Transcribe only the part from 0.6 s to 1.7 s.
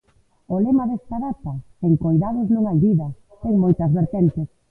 lema desta data,